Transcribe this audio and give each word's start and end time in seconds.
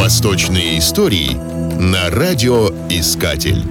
Восточные 0.00 0.78
истории 0.78 1.34
на 1.78 2.08
радиоискатель. 2.08 3.62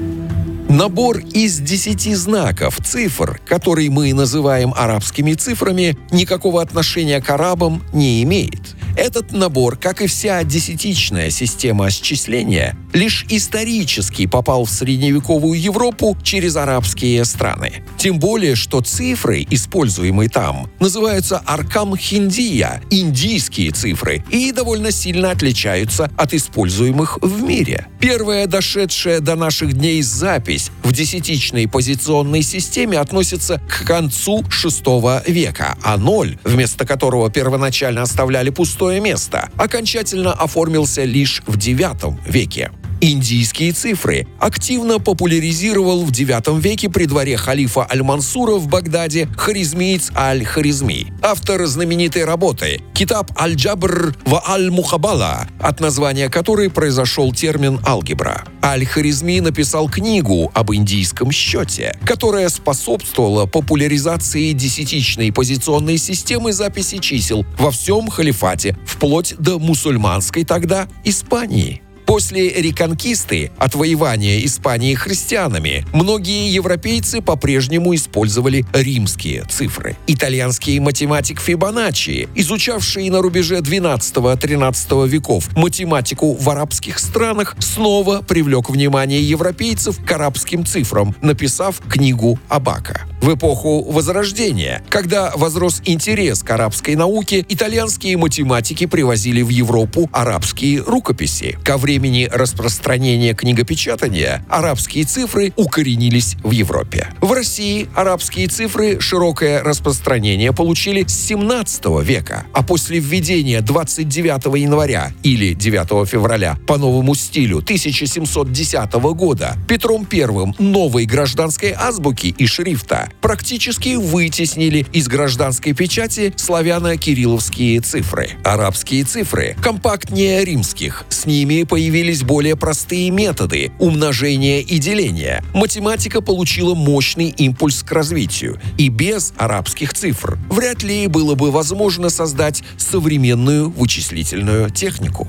Набор 0.69 1.17
из 1.17 1.57
десяти 1.57 2.13
знаков, 2.13 2.77
цифр, 2.85 3.41
которые 3.47 3.89
мы 3.89 4.13
называем 4.13 4.71
арабскими 4.77 5.33
цифрами, 5.33 5.97
никакого 6.11 6.61
отношения 6.61 7.19
к 7.19 7.31
арабам 7.31 7.81
не 7.93 8.21
имеет. 8.21 8.75
Этот 8.95 9.31
набор, 9.31 9.75
как 9.77 10.03
и 10.03 10.07
вся 10.07 10.43
десятичная 10.43 11.31
система 11.31 11.89
счисления, 11.89 12.77
лишь 12.93 13.25
исторически 13.29 14.25
попал 14.25 14.65
в 14.65 14.71
средневековую 14.71 15.59
Европу 15.59 16.17
через 16.23 16.55
арабские 16.55 17.23
страны. 17.25 17.83
Тем 17.97 18.19
более, 18.19 18.55
что 18.55 18.81
цифры, 18.81 19.45
используемые 19.49 20.29
там, 20.29 20.69
называются 20.79 21.41
аркам 21.45 21.95
хиндия, 21.95 22.81
индийские 22.89 23.71
цифры, 23.71 24.23
и 24.29 24.51
довольно 24.51 24.91
сильно 24.91 25.31
отличаются 25.31 26.11
от 26.17 26.33
используемых 26.33 27.19
в 27.21 27.43
мире. 27.43 27.87
Первая 27.99 28.47
дошедшая 28.47 29.19
до 29.19 29.35
наших 29.35 29.73
дней 29.73 30.01
запись 30.01 30.71
в 30.83 30.91
десятичной 30.93 31.67
позиционной 31.67 32.41
системе 32.41 32.99
относится 32.99 33.61
к 33.67 33.85
концу 33.85 34.41
VI 34.41 35.29
века, 35.29 35.77
а 35.83 35.97
ноль, 35.97 36.37
вместо 36.43 36.85
которого 36.85 37.29
первоначально 37.29 38.01
оставляли 38.01 38.49
пустое 38.49 38.99
место, 38.99 39.49
окончательно 39.57 40.33
оформился 40.33 41.03
лишь 41.03 41.43
в 41.45 41.57
IX 41.57 42.17
веке. 42.25 42.71
Индийские 43.01 43.71
цифры 43.71 44.27
активно 44.39 44.99
популяризировал 44.99 46.03
в 46.03 46.11
IX 46.11 46.59
веке 46.59 46.89
при 46.89 47.05
дворе 47.05 47.37
халифа 47.37 47.87
Аль-Мансура 47.89 48.55
в 48.55 48.67
Багдаде 48.67 49.29
харизмиец 49.37 50.11
Аль-Харизми. 50.15 51.13
Автор 51.21 51.65
знаменитой 51.65 52.25
работы 52.25 52.81
«Китаб 52.93 53.31
Аль-Джабр 53.39 54.15
в 54.25 54.43
Аль-Мухабала», 54.45 55.47
от 55.61 55.79
названия 55.79 56.27
которой 56.29 56.69
произошел 56.69 57.31
термин 57.31 57.79
«алгебра». 57.85 58.43
Аль-Харизми 58.61 59.39
написал 59.39 59.87
книгу 59.87 60.51
об 60.53 60.73
индийском 60.73 61.31
счете, 61.31 61.97
которая 62.05 62.49
способствовала 62.49 63.45
популяризации 63.45 64.51
десятичной 64.51 65.31
позиционной 65.31 65.97
системы 65.97 66.51
записи 66.51 66.97
чисел 66.97 67.45
во 67.57 67.71
всем 67.71 68.09
халифате, 68.09 68.77
вплоть 68.85 69.35
до 69.39 69.57
мусульманской 69.57 70.43
тогда 70.43 70.89
Испании. 71.05 71.81
После 72.09 72.49
реконкисты, 72.49 73.51
отвоевания 73.59 74.43
Испании 74.43 74.95
христианами, 74.95 75.85
многие 75.93 76.51
европейцы 76.51 77.21
по-прежнему 77.21 77.93
использовали 77.93 78.65
римские 78.73 79.43
цифры. 79.43 79.95
Итальянский 80.07 80.79
математик 80.79 81.39
Фибоначчи, 81.39 82.27
изучавший 82.33 83.07
на 83.11 83.21
рубеже 83.21 83.59
12-13 83.59 85.07
веков 85.07 85.55
математику 85.55 86.33
в 86.33 86.49
арабских 86.49 86.97
странах, 86.97 87.55
снова 87.59 88.23
привлек 88.23 88.71
внимание 88.71 89.21
европейцев 89.21 90.03
к 90.03 90.11
арабским 90.11 90.65
цифрам, 90.65 91.15
написав 91.21 91.79
книгу 91.87 92.39
Абака. 92.49 93.05
В 93.21 93.33
эпоху 93.33 93.83
Возрождения, 93.83 94.81
когда 94.87 95.33
возрос 95.35 95.81
интерес 95.83 96.41
к 96.41 96.49
арабской 96.51 96.95
науке, 96.95 97.45
итальянские 97.49 98.15
математики 98.15 98.85
привозили 98.85 99.41
в 99.41 99.49
Европу 99.49 100.09
арабские 100.13 100.81
рукописи. 100.81 101.57
Ко 101.65 101.77
времени 101.77 102.29
распространения 102.31 103.33
книгопечатания 103.33 104.45
арабские 104.47 105.03
цифры 105.03 105.51
укоренились 105.57 106.37
в 106.43 106.51
Европе. 106.51 107.09
В 107.19 107.33
России 107.33 107.89
арабские 107.93 108.47
цифры 108.47 109.01
широкое 109.01 109.63
распространение 109.63 110.53
получили 110.53 111.03
с 111.05 111.13
17 111.27 112.01
века, 112.01 112.45
а 112.53 112.63
после 112.63 112.99
введения 112.99 113.59
29 113.59 114.61
января 114.61 115.11
или 115.23 115.53
9 115.53 116.07
февраля 116.07 116.57
по 116.65 116.77
новому 116.77 117.15
стилю 117.15 117.57
1710 117.57 118.93
года 119.13 119.57
Петром 119.67 120.07
I 120.09 120.53
новой 120.57 121.05
гражданской 121.05 121.73
азбуки 121.77 122.27
и 122.27 122.45
шрифта 122.45 123.08
практически 123.21 123.95
вытеснили 123.95 124.85
из 124.93 125.07
гражданской 125.07 125.73
печати 125.73 126.33
славяно-кирилловские 126.35 127.81
цифры. 127.81 128.31
Арабские 128.43 129.03
цифры 129.03 129.55
компактнее 129.61 130.43
римских. 130.45 131.05
С 131.09 131.25
ними 131.25 131.63
появились 131.63 132.23
более 132.23 132.55
простые 132.55 133.09
методы 133.09 133.71
умножения 133.79 134.61
и 134.61 134.77
деления. 134.79 135.43
Математика 135.53 136.21
получила 136.21 136.75
мощный 136.75 137.29
импульс 137.29 137.83
к 137.83 137.91
развитию. 137.91 138.59
И 138.77 138.89
без 138.89 139.33
арабских 139.37 139.93
цифр 139.93 140.37
вряд 140.49 140.83
ли 140.83 141.07
было 141.07 141.35
бы 141.35 141.51
возможно 141.51 142.09
создать 142.09 142.63
современную 142.77 143.69
вычислительную 143.69 144.69
технику. 144.69 145.27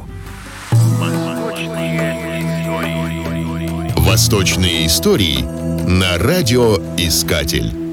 Восточные 3.97 4.86
истории 4.86 5.59
на 5.90 6.18
радиоискатель. 6.18 7.89